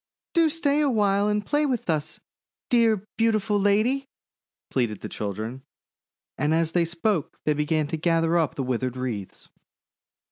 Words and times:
"Do 0.33 0.49
stay 0.49 0.81
awhile 0.81 1.27
and 1.27 1.45
play 1.45 1.63
with 1.67 1.87
us, 1.87 2.19
dear, 2.71 3.05
beau 3.19 3.31
tiful 3.33 3.59
lady!" 3.59 4.07
pleaded 4.71 5.01
the 5.01 5.09
children; 5.09 5.61
and 6.39 6.55
as 6.55 6.71
they 6.71 6.85
spoke 6.85 7.37
they 7.45 7.53
began 7.53 7.85
to 7.89 7.97
gather 7.97 8.35
up 8.35 8.55
the 8.55 8.63
withered 8.63 8.97
wreaths. 8.97 9.49